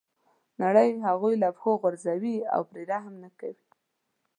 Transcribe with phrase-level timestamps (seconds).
[0.61, 3.65] نړۍ هغوی له پښو غورځوي او پرې رحم نه کوي.